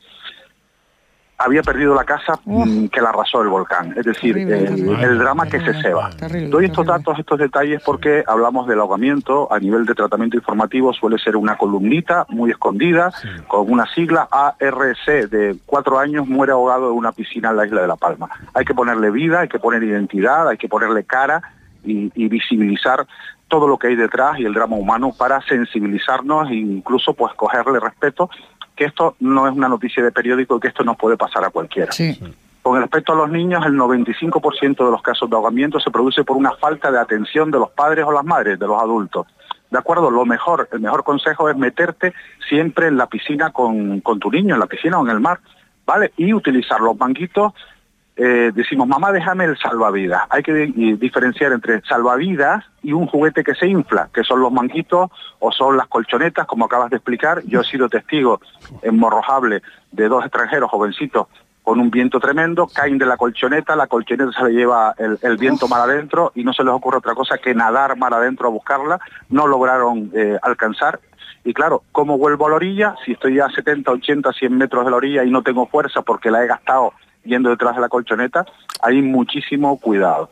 había 1.38 1.62
perdido 1.62 1.94
la 1.94 2.04
casa 2.04 2.40
mm, 2.46 2.88
que 2.88 3.00
la 3.02 3.10
arrasó 3.10 3.42
el 3.42 3.48
volcán. 3.50 3.94
Es 3.96 4.06
decir, 4.06 4.34
Terrible, 4.34 4.60
el, 4.60 4.66
terrible. 4.66 5.04
el 5.04 5.18
drama 5.20 5.46
que 5.48 5.60
se 5.60 5.74
ceba. 5.82 6.10
Terrible, 6.12 6.50
Doy 6.50 6.66
estos 6.66 6.86
terrible. 6.86 7.04
datos, 7.04 7.20
estos 7.20 7.40
detalles 7.40 7.82
porque 7.84 8.24
hablamos 8.26 8.68
del 8.68 8.80
ahogamiento 8.80 9.52
a 9.52 9.60
nivel 9.60 9.86
de 9.86 9.94
tratamiento 9.94 10.36
informativo 10.38 10.94
suele 10.94 11.18
ser 11.20 11.36
una 11.36 11.56
columnita 11.58 12.26
muy 12.30 12.52
escondida 12.52 13.12
con 13.48 13.72
una 13.72 13.86
sigla 13.94 14.28
ARC 14.32 15.06
de 15.30 15.58
cuatro 15.66 16.00
años 16.00 16.28
muere 16.28 16.54
ahogado 16.54 16.92
en 16.92 16.98
una 16.98 17.12
piscina 17.12 17.52
en 17.52 17.58
la 17.58 17.66
isla 17.66 17.82
de 17.82 17.88
La 17.88 17.96
Palma. 17.96 18.30
Hay 18.54 18.66
que 18.66 18.74
ponerle 18.74 19.12
vida, 19.12 19.42
hay 19.42 19.48
que 19.48 19.60
poner 19.60 19.84
identidad, 19.84 20.48
hay 20.48 20.58
que 20.58 20.68
ponerle 20.68 21.04
cara 21.04 21.42
y, 21.84 22.12
y 22.16 22.28
visibilizar 22.28 23.06
todo 23.48 23.68
lo 23.68 23.78
que 23.78 23.88
hay 23.88 23.96
detrás 23.96 24.40
y 24.40 24.46
el 24.46 24.54
drama 24.54 24.76
humano 24.76 25.14
para 25.18 25.40
sensibilizarnos 25.42 26.50
e 26.50 26.56
incluso 26.56 27.14
pues 27.14 27.34
cogerle 27.36 27.80
respeto 27.80 28.30
que 28.78 28.86
esto 28.86 29.16
no 29.20 29.48
es 29.48 29.54
una 29.54 29.68
noticia 29.68 30.02
de 30.02 30.12
periódico 30.12 30.56
y 30.56 30.60
que 30.62 30.70
esto 30.70 30.84
nos 30.84 30.96
puede 30.96 31.18
pasar 31.18 31.44
a 31.44 31.50
cualquiera. 31.50 31.92
Sí. 31.92 32.18
Con 32.62 32.80
respecto 32.80 33.14
a 33.14 33.16
los 33.16 33.30
niños, 33.30 33.66
el 33.66 33.74
95% 33.74 34.86
de 34.86 34.92
los 34.92 35.02
casos 35.02 35.30
de 35.30 35.36
ahogamiento 35.36 35.80
se 35.80 35.90
produce 35.90 36.24
por 36.24 36.38
una 36.38 36.52
falta 36.52 36.92
de 36.92 37.00
atención 37.00 37.50
de 37.50 37.60
los 37.60 37.72
padres 37.72 38.06
o 38.06 38.12
las 38.12 38.24
madres, 38.24 38.60
de 38.60 38.68
los 38.68 38.82
adultos. 38.82 39.26
¿De 39.72 39.78
acuerdo? 39.78 40.12
Lo 40.12 40.26
mejor, 40.26 40.70
el 40.72 40.80
mejor 40.80 41.04
consejo 41.04 41.50
es 41.50 41.58
meterte 41.58 42.14
siempre 42.48 42.88
en 42.88 42.98
la 42.98 43.08
piscina 43.08 43.52
con, 43.52 44.00
con 44.02 44.20
tu 44.20 44.32
niño, 44.32 44.54
en 44.54 44.60
la 44.60 44.68
piscina 44.68 45.00
o 45.00 45.06
en 45.06 45.12
el 45.12 45.20
mar, 45.20 45.40
¿vale? 45.86 46.14
Y 46.18 46.34
utilizar 46.34 46.80
los 46.80 46.98
manguitos. 46.98 47.54
Eh, 48.18 48.52
decimos, 48.54 48.88
mamá, 48.88 49.12
déjame 49.12 49.46
el 49.46 49.58
salvavidas. 49.58 50.24
Hay 50.30 50.42
que 50.42 50.52
diferenciar 51.00 51.54
entre 51.54 51.82
salvavidas 51.82 52.66
y 52.82 52.92
un 52.92 53.06
juguete 53.06 53.44
que 53.44 53.54
se 53.54 53.68
infla, 53.68 54.10
que 54.12 54.24
son 54.24 54.42
los 54.42 54.52
manguitos 54.52 55.12
o 55.40 55.52
son 55.52 55.78
las 55.78 55.88
colchonetas, 55.88 56.48
como 56.48 56.66
acabas 56.66 56.90
de 56.90 56.98
explicar. 56.98 57.44
Yo 57.46 57.62
he 57.62 57.64
sido 57.64 57.90
testigo 57.90 58.42
en 58.82 58.98
Morrojable 58.98 59.62
de 59.92 60.08
dos 60.08 60.24
extranjeros 60.24 60.72
jovencitos 60.72 61.28
con 61.62 61.80
un 61.80 61.92
viento 61.92 62.20
tremendo, 62.20 62.68
caen 62.68 62.98
de 62.98 63.06
la 63.06 63.18
colchoneta, 63.18 63.76
la 63.76 63.88
colchoneta 63.88 64.32
se 64.32 64.46
le 64.46 64.52
lleva 64.52 64.96
el, 64.98 65.20
el 65.22 65.38
viento 65.38 65.68
mar 65.68 65.82
adentro 65.82 66.32
y 66.34 66.44
no 66.44 66.54
se 66.54 66.64
les 66.64 66.74
ocurre 66.74 67.00
otra 67.00 67.14
cosa 67.14 67.38
que 67.38 67.54
nadar 67.54 67.98
mar 67.98 68.14
adentro 68.14 68.48
a 68.48 68.52
buscarla, 68.52 69.00
no 69.30 69.46
lograron 69.46 70.10
eh, 70.16 70.40
alcanzar. 70.42 71.02
Y 71.44 71.54
claro, 71.54 71.84
¿cómo 71.92 72.18
vuelvo 72.18 72.48
a 72.48 72.52
la 72.52 72.56
orilla? 72.56 72.96
Si 73.06 73.12
estoy 73.12 73.40
a 73.42 73.50
70, 73.50 73.92
80, 73.92 74.32
100 74.32 74.58
metros 74.58 74.86
de 74.86 74.92
la 74.92 74.98
orilla 74.98 75.24
y 75.26 75.30
no 75.30 75.44
tengo 75.44 75.68
fuerza 75.68 76.02
porque 76.02 76.32
la 76.32 76.44
he 76.44 76.48
gastado 76.48 76.94
yendo 77.28 77.50
detrás 77.50 77.76
de 77.76 77.82
la 77.82 77.90
colchoneta, 77.90 78.46
hay 78.82 79.02
muchísimo 79.02 79.80
cuidado. 79.80 80.32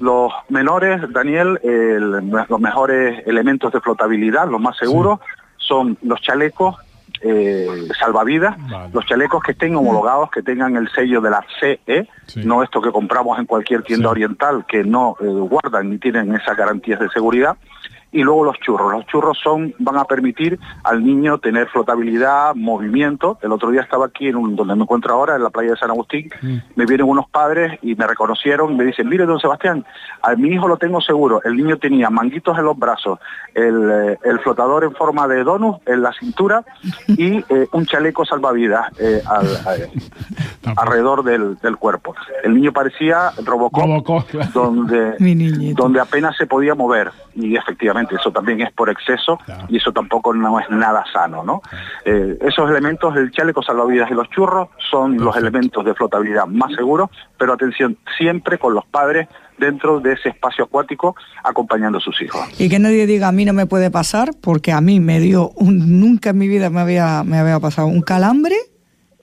Los 0.00 0.32
menores, 0.48 1.00
Daniel, 1.12 1.58
el- 1.64 2.30
los 2.48 2.60
mejores 2.60 3.26
elementos 3.26 3.72
de 3.72 3.80
flotabilidad, 3.80 4.48
los 4.48 4.60
más 4.60 4.76
seguros, 4.76 5.18
son 5.56 5.98
los 6.02 6.20
chalecos 6.22 6.76
eh, 7.20 7.66
salvavidas, 7.98 8.54
Vale. 8.70 8.90
los 8.92 9.04
chalecos 9.04 9.42
que 9.42 9.50
estén 9.50 9.74
homologados, 9.74 10.30
que 10.30 10.40
tengan 10.40 10.76
el 10.76 10.88
sello 10.92 11.20
de 11.20 11.30
la 11.30 11.44
CE, 11.58 12.08
Sí. 12.26 12.42
no 12.44 12.62
esto 12.62 12.80
que 12.80 12.92
compramos 12.92 13.36
en 13.40 13.46
cualquier 13.46 13.82
tienda 13.82 14.04
Sí. 14.08 14.12
oriental, 14.12 14.64
que 14.68 14.84
no 14.84 15.16
eh, 15.20 15.24
guardan 15.26 15.90
ni 15.90 15.98
tienen 15.98 16.32
esas 16.36 16.56
garantías 16.56 17.00
de 17.00 17.08
seguridad. 17.08 17.56
Y 18.10 18.22
luego 18.22 18.44
los 18.44 18.58
churros. 18.60 18.90
Los 18.92 19.06
churros 19.06 19.38
son, 19.42 19.74
van 19.78 19.98
a 19.98 20.04
permitir 20.04 20.58
al 20.84 21.04
niño 21.04 21.38
tener 21.38 21.68
flotabilidad, 21.68 22.54
movimiento. 22.54 23.38
El 23.42 23.52
otro 23.52 23.70
día 23.70 23.82
estaba 23.82 24.06
aquí 24.06 24.28
en 24.28 24.36
un, 24.36 24.56
donde 24.56 24.74
me 24.74 24.82
encuentro 24.82 25.12
ahora, 25.14 25.36
en 25.36 25.42
la 25.42 25.50
playa 25.50 25.72
de 25.72 25.76
San 25.76 25.90
Agustín. 25.90 26.30
Me 26.74 26.86
vienen 26.86 27.06
unos 27.06 27.28
padres 27.28 27.78
y 27.82 27.94
me 27.96 28.06
reconocieron 28.06 28.72
y 28.72 28.76
me 28.76 28.84
dicen, 28.84 29.08
mire, 29.08 29.26
don 29.26 29.38
Sebastián, 29.38 29.84
a 30.22 30.34
mi 30.36 30.48
hijo 30.48 30.66
lo 30.68 30.78
tengo 30.78 31.00
seguro. 31.02 31.42
El 31.44 31.56
niño 31.56 31.76
tenía 31.78 32.08
manguitos 32.08 32.56
en 32.58 32.64
los 32.64 32.78
brazos, 32.78 33.18
el, 33.54 33.90
eh, 33.90 34.18
el 34.24 34.38
flotador 34.40 34.84
en 34.84 34.94
forma 34.94 35.28
de 35.28 35.44
donut 35.44 35.76
en 35.86 36.02
la 36.02 36.12
cintura 36.12 36.64
y 37.08 37.38
eh, 37.48 37.66
un 37.72 37.84
chaleco 37.84 38.24
salvavidas 38.24 38.86
eh, 38.98 39.20
al- 39.26 39.58
alrededor 40.76 41.22
del, 41.24 41.56
del 41.58 41.76
cuerpo. 41.76 42.14
El 42.42 42.54
niño 42.54 42.72
parecía 42.72 43.30
Robocop, 43.44 43.82
Robocop, 43.82 44.26
claro. 44.28 44.50
donde, 44.54 45.14
donde 45.74 46.00
apenas 46.00 46.36
se 46.36 46.46
podía 46.46 46.74
mover. 46.74 47.10
Y 47.34 47.56
efectivamente, 47.56 47.97
eso 48.10 48.30
también 48.30 48.60
es 48.60 48.72
por 48.72 48.90
exceso 48.90 49.38
Claro. 49.44 49.66
y 49.68 49.76
eso 49.78 49.92
tampoco 49.92 50.34
no 50.34 50.58
es 50.60 50.68
nada 50.70 51.04
sano. 51.12 51.42
¿no? 51.44 51.62
Eh, 52.04 52.38
esos 52.42 52.68
elementos, 52.70 53.16
el 53.16 53.30
chaleco 53.30 53.62
salvavidas 53.62 54.10
y 54.10 54.14
los 54.14 54.28
churros, 54.30 54.68
son 54.90 55.16
los 55.18 55.36
elementos 55.36 55.84
de 55.84 55.94
flotabilidad 55.94 56.46
más 56.46 56.72
seguros, 56.74 57.10
pero 57.38 57.52
atención, 57.52 57.96
siempre 58.16 58.58
con 58.58 58.74
los 58.74 58.84
padres 58.86 59.28
dentro 59.58 59.98
de 60.00 60.12
ese 60.12 60.28
espacio 60.28 60.64
acuático 60.64 61.16
acompañando 61.42 61.98
a 61.98 62.00
sus 62.00 62.20
hijos. 62.22 62.40
Y 62.60 62.68
que 62.68 62.78
nadie 62.78 63.06
diga 63.06 63.28
a 63.28 63.32
mí 63.32 63.44
no 63.44 63.52
me 63.52 63.66
puede 63.66 63.90
pasar, 63.90 64.30
porque 64.40 64.72
a 64.72 64.80
mí 64.80 65.00
me 65.00 65.18
dio 65.20 65.50
un, 65.56 65.98
nunca 66.00 66.30
en 66.30 66.38
mi 66.38 66.46
vida 66.48 66.70
me 66.70 66.80
había, 66.80 67.24
me 67.24 67.38
había 67.38 67.58
pasado 67.58 67.88
un 67.88 68.00
calambre 68.02 68.54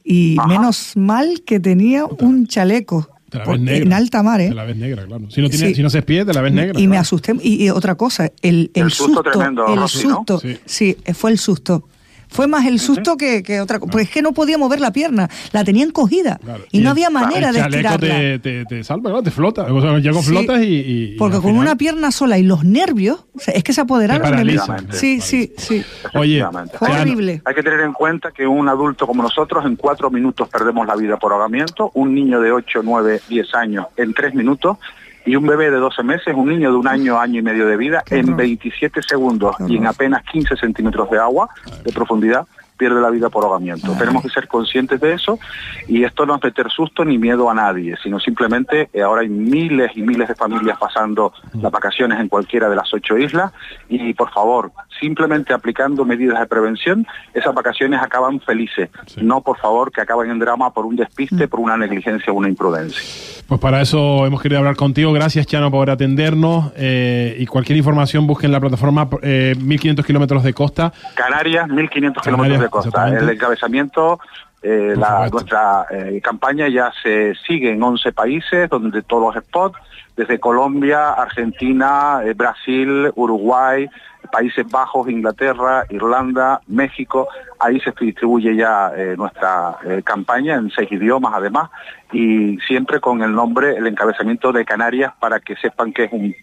y 0.04 0.38
Ajá. 0.38 0.48
menos 0.48 0.96
mal 0.98 1.42
que 1.46 1.60
tenía 1.60 2.06
un 2.06 2.48
chaleco. 2.48 3.08
Te 3.40 3.46
la 3.46 3.52
ves 3.52 3.62
negra. 3.62 3.86
en 3.86 3.94
alta 3.94 4.24
mar, 4.24 4.42
¿eh? 4.42 4.50
Te 4.50 4.56
la 4.56 4.64
ves 4.66 4.76
negra, 4.78 5.06
claro. 5.06 5.26
Si 5.30 5.42
no, 5.42 5.50
tiene, 5.50 5.68
Sí. 5.70 5.76
si 5.76 5.84
no 5.84 5.90
se 5.90 6.00
espía, 6.00 6.26
te 6.26 6.34
la 6.34 6.42
ves 6.42 6.54
negra. 6.54 6.80
Y 6.80 6.84
me 6.84 6.92
claro. 6.94 7.02
asusté. 7.02 7.34
Y, 7.42 7.66
y 7.66 7.70
otra 7.70 7.96
cosa, 7.96 8.32
el, 8.42 8.72
el, 8.74 8.84
El 8.84 8.92
susto 8.92 9.14
susto, 9.16 9.24
tremendo, 9.32 9.68
el 9.68 9.80
Rosy, 9.80 10.08
¿no? 10.08 10.16
susto, 10.18 10.40
Sí. 10.40 10.58
sí. 10.66 10.98
fue 11.14 11.32
el 11.32 11.38
susto. 11.40 11.88
Fue 12.28 12.48
más 12.48 12.66
el 12.66 12.80
susto 12.80 13.18
que, 13.18 13.44
que 13.44 13.62
otra 13.62 13.80
cosa. 13.80 13.92
Porque 13.92 14.04
es 14.06 14.10
que 14.10 14.22
no 14.22 14.32
podía 14.34 14.58
mover 14.58 14.80
la 14.82 14.92
pierna, 14.92 15.30
la 15.52 15.64
tenían 15.64 15.92
cogida 15.92 16.38
Claro. 16.44 16.64
y, 16.72 16.80
Y 16.80 16.82
no 16.82 16.90
había 16.92 17.08
El 17.08 17.14
manera 17.14 17.52
de 17.52 17.60
estirarla. 17.60 17.98
te, 17.98 18.40
te, 18.40 18.66
te 18.66 18.84
salva, 18.84 19.10
claro, 19.12 19.24
te 19.24 19.32
flota. 19.32 19.64
O 19.74 19.82
sea, 19.82 20.00
ya 20.00 20.12
con 20.12 20.24
Sí, 20.24 20.30
flotas 20.32 20.62
y, 20.64 21.16
Porque 21.18 21.36
con 21.38 21.46
final- 21.52 21.62
una 21.62 21.76
pierna 21.76 22.12
sola 22.12 22.38
y 22.38 22.44
los 22.44 22.64
nervios, 22.64 23.26
o 23.36 23.40
sea, 23.40 23.54
es 23.54 23.64
que 23.64 23.74
se 23.74 23.82
apoderaron 23.82 24.36
de 24.36 24.44
mí. 24.46 24.58
Sí, 24.92 25.22
sí, 25.22 25.54
sí. 25.58 25.84
Oye. 26.14 26.44
Fue 26.78 26.90
no- 26.90 27.02
horrible. 27.02 27.42
Hay 27.46 27.56
que 27.56 27.64
tener 27.64 27.80
en 27.82 27.94
cuenta 27.94 28.32
que 28.32 28.46
un 28.48 28.68
adulto 28.70 29.08
como 29.08 29.24
nosotros 29.24 29.66
en 29.66 29.76
cuatro 29.76 30.10
minutos 30.10 30.50
perdemos 30.50 30.86
la 30.88 30.96
vida 30.96 31.18
por 31.18 31.32
ahogamiento, 31.32 31.92
un 31.94 32.14
niño 32.14 32.40
de 32.42 32.52
8, 32.52 32.82
9, 32.84 33.22
10 33.30 33.54
años 33.56 33.86
en 33.98 34.14
tres 34.14 34.34
minutos 34.34 34.78
y 35.26 35.36
un 35.36 35.46
bebé 35.46 35.72
de 35.72 35.78
12 35.78 36.04
meses, 36.04 36.34
un 36.36 36.50
niño 36.50 36.72
de 36.72 36.78
un 36.78 36.88
año, 36.88 37.20
año 37.20 37.40
y 37.40 37.44
medio 37.44 37.68
de 37.68 37.78
vida, 37.78 38.04
en 38.10 38.26
horror. 38.26 38.38
27 38.38 39.02
segundos 39.02 39.56
y 39.68 39.78
en 39.78 39.88
apenas 39.88 40.24
15 40.24 40.56
centímetros 40.56 41.10
de 41.10 41.20
agua 41.20 41.50
de 41.84 41.92
profundidad 41.92 42.46
pierde 42.78 43.02
la 43.02 43.10
vida 43.10 43.30
por 43.30 43.44
ahogamiento. 43.44 43.92
Ay. 43.92 43.98
Tenemos 44.00 44.24
que 44.24 44.30
ser 44.30 44.48
conscientes 44.48 45.00
de 45.00 45.14
eso 45.14 45.40
y 45.88 46.04
esto 46.04 46.26
no 46.26 46.36
es 46.36 46.44
meter 46.44 46.70
susto 46.70 47.04
ni 47.06 47.18
miedo 47.18 47.50
a 47.50 47.54
nadie, 47.54 47.96
sino 48.04 48.20
simplemente 48.20 48.90
eh, 48.94 49.02
ahora 49.02 49.22
hay 49.22 49.30
miles 49.30 49.92
y 49.96 50.02
miles 50.02 50.28
de 50.28 50.36
familias 50.36 50.78
pasando 50.80 51.34
las 51.54 51.72
vacaciones 51.72 52.20
en 52.20 52.28
cualquiera 52.28 52.70
de 52.70 52.76
las 52.76 52.94
ocho 52.94 53.18
islas 53.18 53.52
y 53.90 54.14
por 54.14 54.32
favor, 54.32 54.72
simplemente 55.00 55.54
aplicando 55.54 56.06
medidas 56.06 56.40
de 56.40 56.46
prevención, 56.48 57.06
esas 57.34 57.54
vacaciones 57.54 58.02
acaban 58.02 58.40
felices, 58.42 58.90
Sí. 59.08 59.22
no 59.24 59.42
por 59.42 59.58
favor 59.58 59.92
que 59.92 60.02
acaben 60.02 60.32
en 60.32 60.40
drama 60.40 60.72
por 60.74 60.86
un 60.86 60.96
despiste, 60.96 61.48
por 61.48 61.60
una 61.60 61.78
negligencia 61.78 62.32
o 62.32 62.36
una 62.36 62.50
imprudencia. 62.50 63.02
Pues 63.48 63.62
para 63.62 63.80
eso 63.82 64.26
hemos 64.26 64.42
querido 64.42 64.58
hablar 64.60 64.76
contigo. 64.76 65.14
Gracias, 65.14 65.46
Chano, 65.46 65.70
por 65.70 65.90
atendernos. 65.90 66.72
eh, 66.76 67.36
y 67.40 67.46
cualquier 67.46 67.78
información 67.78 68.26
busquen 68.28 68.52
la 68.52 68.60
plataforma 68.60 69.08
eh, 69.22 69.54
1500 69.60 70.06
kilómetros 70.06 70.44
de 70.44 70.54
costa. 70.54 70.92
Canarias, 71.14 71.68
1.500 71.68 71.92
Canarias, 71.92 72.24
kilómetros 72.24 72.62
de 72.62 72.65
costa. 72.70 73.08
El 73.20 73.30
encabezamiento 73.30 74.20
Eh, 74.68 74.96
la- 74.98 75.30
nuestra 75.32 75.86
eh, 75.92 76.20
campaña 76.24 76.68
ya 76.68 76.92
se 77.04 77.36
sigue 77.46 77.70
en 77.72 77.84
11 77.84 78.12
países, 78.14 78.68
donde 78.68 79.04
todos 79.04 79.36
los 79.36 79.44
spots, 79.46 79.78
desde 80.18 80.40
Colombia, 80.40 81.12
Argentina, 81.14 82.22
eh, 82.26 82.34
Brasil, 82.34 83.12
Uruguay, 83.16 83.88
Países 84.32 84.68
Bajos, 84.68 85.08
Inglaterra, 85.08 85.84
Irlanda, 85.92 86.62
México, 86.66 87.28
ahí 87.60 87.80
se 87.80 87.92
distribuye 88.00 88.56
ya 88.56 88.92
eh, 88.96 89.14
nuestra 89.16 89.78
eh, 89.86 90.02
campaña 90.04 90.56
en 90.56 90.72
seis 90.72 90.92
idiomas 90.92 91.34
además 91.36 91.70
y 92.12 92.58
siempre 92.62 93.00
con 93.00 93.22
el 93.22 93.34
nombre, 93.36 93.78
el 93.78 93.86
encabezamiento 93.86 94.52
de 94.52 94.66
Canarias 94.66 95.14
para 95.20 95.40
que 95.42 95.56
sepan 95.58 95.94
que 95.94 96.06
es 96.06 96.12
un- 96.12 96.36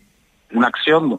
una 0.54 0.68
acción, 0.68 1.18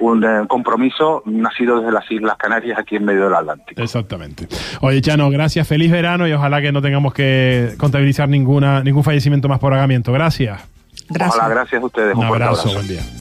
un 0.00 0.24
eh, 0.24 0.46
compromiso 0.48 1.22
nacido 1.26 1.78
desde 1.78 1.92
las 1.92 2.10
Islas 2.10 2.36
Canarias 2.36 2.78
aquí 2.78 2.96
en 2.96 3.04
medio 3.04 3.24
del 3.24 3.34
Atlántico. 3.34 3.80
Exactamente. 3.80 4.48
Oye, 4.80 5.00
Chano, 5.00 5.30
gracias, 5.30 5.68
feliz 5.68 5.90
verano 5.90 6.26
y 6.26 6.32
ojalá 6.32 6.60
que 6.60 6.72
no 6.72 6.82
tengamos 6.82 7.12
que 7.14 7.74
contabilizar 7.78 8.28
ninguna, 8.28 8.82
ningún 8.82 9.04
fallecimiento 9.04 9.48
más 9.48 9.58
por 9.58 9.72
ahogamiento. 9.72 10.12
Gracias. 10.12 10.60
Gracias. 11.08 11.36
Ojalá, 11.36 11.54
gracias 11.54 11.82
a 11.82 11.86
ustedes. 11.86 12.16
Un 12.16 12.24
abrazo, 12.24 12.72
buen 12.72 12.88
día. 12.88 13.02